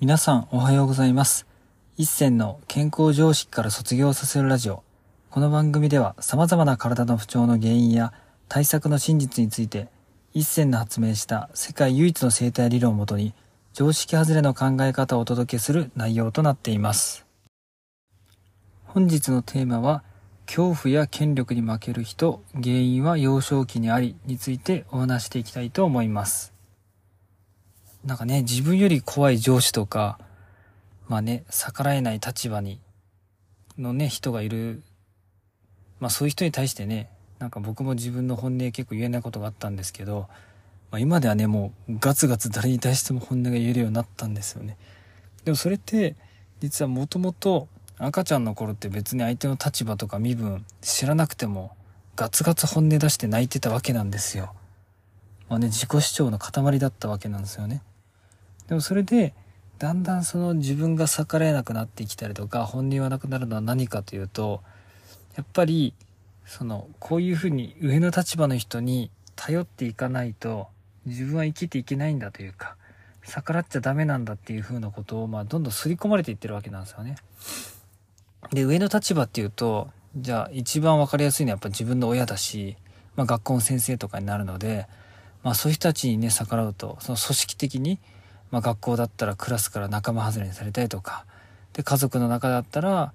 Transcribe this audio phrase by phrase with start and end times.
[0.00, 1.44] 皆さんおはようございます。
[1.96, 4.84] 一銭の健康常識から卒業させるラジオ。
[5.28, 8.12] この番組では様々な体の不調の原因や
[8.48, 9.88] 対策の真実について、
[10.34, 13.34] 一銭の発明した世界唯一の生態理論をもとに、
[13.72, 17.26] 常識外れの考え方をお届けする内容となっています。
[18.84, 20.04] 本日のテーマは、
[20.46, 26.57] 恐怖や権力に負ける人、原因は幼少期にありについてお話していきたいと思います。
[28.08, 30.18] なんかね、自分より怖い上司とか、
[31.08, 32.80] まあね、逆らえない立場に、
[33.78, 34.82] のね、人がいる。
[36.00, 40.26] まあそういう人に対してね、なんか僕も自分の本音結構言えないことがあったんですけど、
[40.90, 44.78] まあ今ではね、もうガツガツ誰に対しても本音が言えるようになったんですよね。
[45.44, 46.16] でもそれって、
[46.60, 47.68] 実はもともと
[47.98, 51.72] 赤ちゃんの頃って別に相手の立場とか身分知らなくても
[52.16, 54.54] ガツガツ本音出して泣いてたわけなんですよ。
[55.50, 57.82] まあね、自己主張の塊だったわけなんですよね。
[58.68, 59.34] でもそれで、
[59.78, 64.62] だんだんその自分が逆らえなくなってきたりとか、本音言わなくなるのは何かというと、
[65.36, 65.94] やっぱり、
[66.44, 70.68] その、こういうふうに上の立場の人に頼っていかないと、
[71.06, 72.76] 自分は生きていけないんだというか、
[73.24, 77.16] 逆らっちゃダメなんだっていうふうなことを、まあ、どんどん刷り込まれていってるわけなんですよね。
[78.52, 82.76] で、上の立場っていうと、じゃあ一番わかりやすいのはやっぱ自分の親だし、
[83.14, 84.86] まあ学校の先生とかになるので、
[85.42, 87.98] まあそういう人たちにね、逆らうと、その組織的に、
[88.50, 91.24] まあ学校だったらクラスから仲間外れにされたりとか、
[91.72, 93.12] で、家族の中だったら、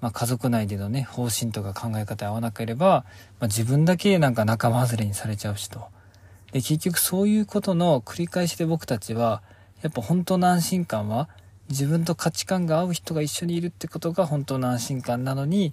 [0.00, 3.04] まあ家族内でのね、方針とか考え方合わなければ、
[3.38, 5.88] まあ自分だけなんか仲間外れにされちゃうしと。
[6.52, 9.42] で、結局そういうことの繰り返しで僕たちは、
[9.82, 11.28] やっぱ本当の安心感は、
[11.68, 15.72] 自分と価値観が合う人が一緒にいるってことが本当の安心感なのに、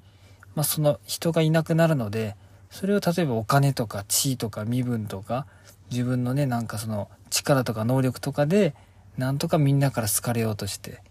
[0.56, 2.36] まあその人がいなくなるので、
[2.70, 5.48] それを例えばお金とか地位とか身分とか、
[5.90, 8.76] 自分のね、なんかその力とか能力とかで、
[9.18, 11.02] なんとかみんなから好かれようとして、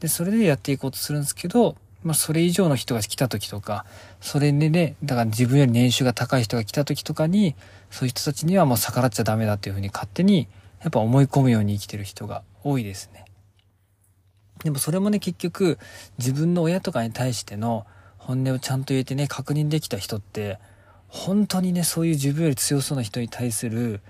[0.00, 3.84] で、それでやっていこうとするんですけど、まあそれ以上の人が来た時とか、
[4.20, 7.54] それでね、だから自分より年収が高い人が来た時とかに、
[7.90, 10.48] そういう人たちにはもう逆らっちゃダメだっていうふうに勝手に、
[10.80, 13.26] やっぱ思い込むように生きてる人が多いですね。
[14.64, 15.78] でもそれもね、結局、
[16.18, 17.86] 自分の親とかに対しての
[18.18, 20.58] 本音をちゃんと言えてね、確認できた人って、
[21.08, 24.00] 本当にね、そういう自分より強そうな人に対する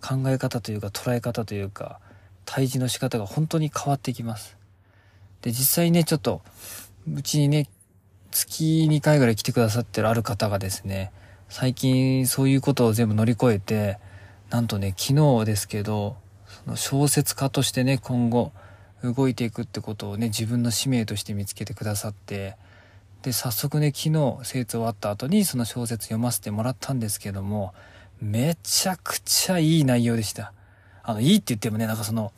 [0.00, 2.00] 考え方というか捉え方というか、
[2.44, 4.56] 対峙の仕方が本当に変わってきます。
[5.42, 6.42] で、実際ね、ちょっと、
[7.12, 7.68] うちにね、
[8.30, 11.12] 月2回ぐらい来てくださってるある方がですね、
[11.48, 13.98] 最近そういうことを全部乗り越えて、
[14.50, 16.16] なんとね、昨日ですけど、
[16.64, 18.52] その小説家としてね、今後
[19.02, 22.56] 動いていくってことをね、自分の使命として見つけてくださって、
[23.22, 27.74] で、早速ね、昨日生徒終わった後にその小説読ませてもらったんですけども、
[28.20, 30.52] めちゃくちゃいい内容でした。
[31.04, 32.32] あの、いいって言ってもね、なんかその、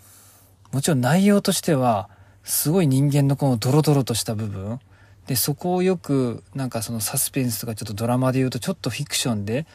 [0.73, 2.11] もちろん内容としては、
[2.43, 4.81] すごい人間のこのドロドロとした部分、
[5.27, 9.67] で、そこをよく、なんかそのサスペンスとかちょっとドラマで言うとちょっとフィクションで、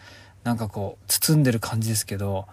[0.44, 2.48] なんかこう、包んでる感じですけど、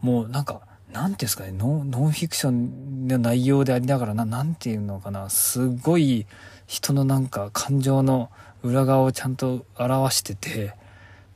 [0.00, 6.26] もうなんか、なんていうんですかね、ノンノンフィクションの内容でありながらな、なんていうのかな、すごい
[6.66, 8.30] 人のなんか感情の
[8.62, 10.74] 裏側をちゃんと表してて、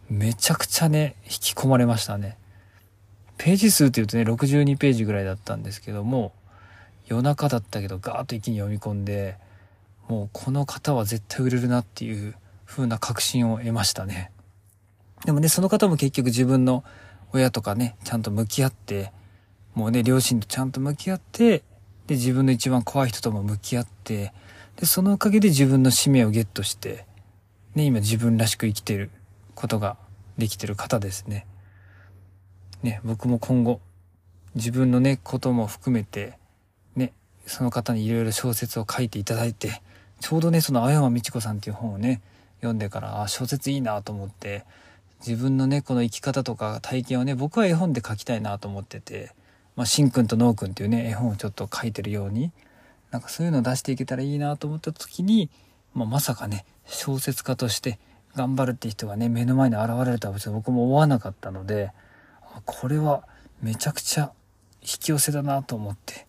[0.09, 2.37] めちゃくちゃね、引き込まれましたね。
[3.39, 6.33] ページ数って言うとね、62ページぐらいだったんですけども、
[7.07, 9.37] 夜中だったけどガーッと一気に読み込んで、
[10.09, 14.31] もうこの方は絶対売れるなっていう風な確信を得ましたね。
[15.25, 16.85] でもね、その方も結局自分の
[17.33, 19.13] 親とかね、ちゃんと向き合って、
[19.75, 21.63] もうね、両親とちゃんと向き合って、
[22.07, 24.33] で、自分の一番怖い人とも向き合って、
[24.77, 27.07] で、そのおかげで自分の使命をゲットして、
[27.75, 29.11] ね、今自分らしく生きてる
[29.55, 29.97] ことが
[30.39, 31.47] できてる方ですね。
[32.83, 33.81] ね、僕も今後、
[34.55, 36.39] 自分のね、ことも含めて、
[36.95, 37.13] ね、
[37.47, 39.83] その方にいろいろ小説を書いていただいて、
[40.21, 42.23] ちょうどね、その青山美智子さんっていう本をね、
[42.59, 44.65] 読んでから、あ、小説いいなと思って、
[45.27, 49.33] 自分のね、この生き方とか体験をね、僕は絵本で書きたいなと思ってて、
[49.75, 52.51] まあ、しんくんとのうくんっていうね、絵本をちょっと書いてるように、
[53.11, 55.51] なんかそういうのを出していけたらいいなと思った時に、
[55.95, 57.99] まあ、まさかね、小説家として
[58.35, 61.93] 頑張るって人がね、目の前に現れるとは別に僕も思わなかったので、
[62.65, 63.25] これは
[63.63, 64.33] めちゃくちゃ
[64.83, 66.27] 引き寄せだなと思って、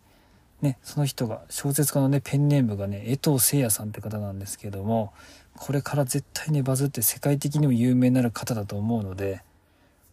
[0.62, 5.13] ね、その人が、小説家のね、ペンネームがね、江藤聖也さんって方なんですけども、
[5.56, 9.44] これから絶対ね、バズって世界的にも有名になる方だと思うので、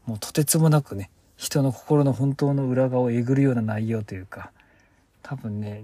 [0.06, 4.52] もうとてつもなくね、人の心の本当の裏側をえぐるような内容というか、
[5.22, 5.82] 多分ね、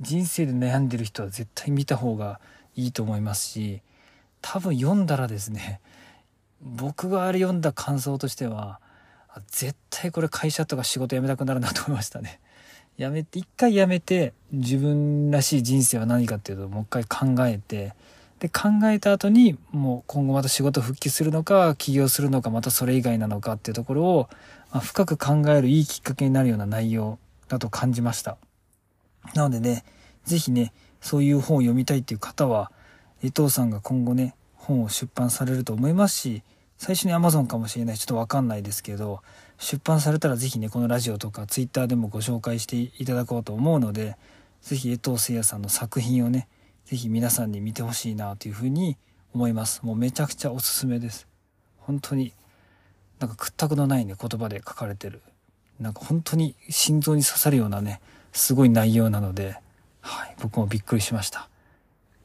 [0.00, 2.40] 人生で悩んでる人は絶対見た方が
[2.74, 3.82] いいと思いますし、
[4.40, 5.80] 多分読んだらですね、
[6.62, 8.80] 僕があれ読んだ感想としては、
[9.50, 12.40] 絶対これ会社とか仕事辞めたくなるなと思いましたね。
[12.98, 17.94] やめて、一回やめて、自分らしい人生は何かっていうと、もう一回考えて、
[18.38, 24.28] で、考えた後に、もう今後また仕事復帰するのか、起業するのか、またそれ以外なのかっていうところを、
[24.70, 27.18] まあ、深く考えるいいきっかけになるような内容
[27.48, 28.36] だと感じました。
[29.34, 29.84] なのでね、
[30.24, 32.70] ぜひね、そういう本を読みたいっていう方は、
[33.22, 36.42] 江藤さんが今後ね、本を出版されると思いますし、
[36.82, 37.96] 最初に Amazon かもしれない。
[37.96, 39.22] ちょっとわかんないですけど、
[39.56, 44.16] 出版されたらぜひね、このラジオとか Twitter でもご紹介していただこうと思うので、
[44.62, 46.48] ぜひ江藤誠也さんの作品をね、
[46.86, 48.96] ぜひ皆さんに見てほしいなというふうに
[49.32, 49.80] 思います。
[49.84, 51.28] もうめちゃくちゃおすすめです。
[51.78, 52.32] 本当に、
[53.20, 55.22] なんか屈託のないね、言葉で書かれてる。
[55.78, 58.00] なんか本当に心臓に刺さるようなね、
[58.32, 59.56] すごい内容なので、
[60.00, 61.48] はい、僕もびっくりしました。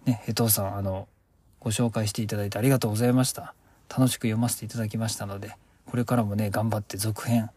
[0.06, 1.08] ね、江藤さん、あの、
[1.60, 3.54] ご紹介していただいてありがとうございました。
[3.90, 5.56] 楽しく読ませていただきましたので、
[5.86, 7.50] これからもね、頑張って続編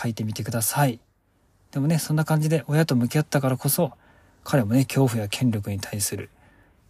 [0.00, 1.00] 書いてみてください。
[1.70, 3.92] でもね、そんな感じで親と向き合ったからこそ、
[4.42, 6.30] 彼もね、恐怖や権力に対する、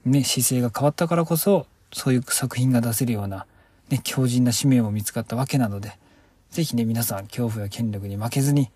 [0.05, 3.47] ね、姿勢が変わったからこそ、そういう作品が出せるような、
[3.89, 5.97] ね、強靭な使命も見つかったわけなので、
[6.51, 8.71] ぜひね、皆さん、恐怖や権力に負けずに、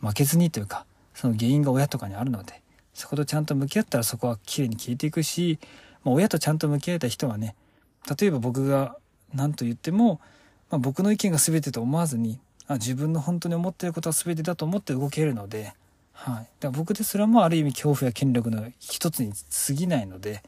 [0.00, 2.62] 負けずにというか、その原因が親とかにあるので、
[2.94, 5.58] そことちゃんと向き合ったらそこは綺麗に消えていくし、
[6.04, 7.54] まあ、親とちゃんと向き合えた人はね、
[8.18, 8.96] 例えば僕が
[9.34, 10.20] 何と言っても、
[10.70, 15.74] まあ、僕の意見が全てと思わずにあ自分の本当に思ってることは全てだと思って動けるので、
[16.12, 20.42] はい、だから僕ですらもある意味恐怖や権力の一つに過ぎないので、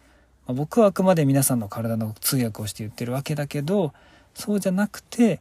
[0.47, 3.93] まあ、僕はあくまで皆さんの体の通訳をして言ってるわけだけど
[4.35, 5.41] そうじゃなくて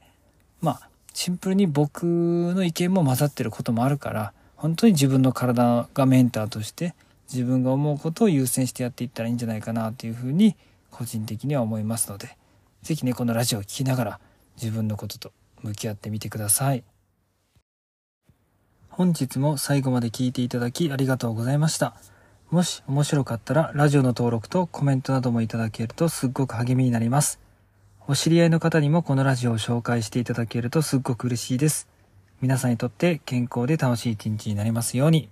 [0.59, 6.95] まあシンプルに僕の意見も混ざってることもあるから本当に自分の体がメンターとして
[7.31, 10.55] 自分が思うことを優先してやっていったらいいんじゃないかなというふうに
[10.89, 12.40] 個人的には思いますので。
[12.81, 14.19] 是非ねこのラジオを聴きながら
[14.61, 15.31] 自分のことと
[15.61, 16.83] 向き合ってみてください。
[18.89, 21.95] 本日も最後まで聞いていただきありがとうございました。
[22.49, 27.39] もし面白かったらラジオの登録とコメントなどもいただけるとすっごく励みになります。
[28.07, 31.87] お知り合いの方にもこのラジオを紹介していただけるとすっごく嬉しいです。
[32.41, 35.29] 皆さんにとって健康で楽しい一日になりますように。